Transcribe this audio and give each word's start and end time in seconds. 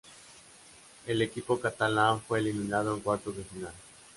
El 1.05 1.21
equipo 1.21 1.59
catalán 1.59 2.21
fue 2.21 2.39
eliminado 2.39 2.91
en 2.91 3.01
cuartos 3.01 3.37
de 3.37 3.43
final. 3.43 3.73